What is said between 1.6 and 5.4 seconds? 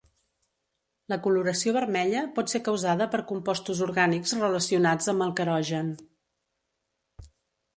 vermella pot ser causada per compostos orgànics relacionats amb el